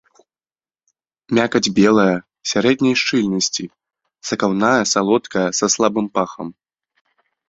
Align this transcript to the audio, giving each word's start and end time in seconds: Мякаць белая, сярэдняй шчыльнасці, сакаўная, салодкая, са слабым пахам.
Мякаць 1.37 1.73
белая, 1.79 2.15
сярэдняй 2.51 2.95
шчыльнасці, 3.01 3.65
сакаўная, 4.31 4.71
салодкая, 4.93 5.45
са 5.59 5.65
слабым 5.75 6.05
пахам. 6.17 6.47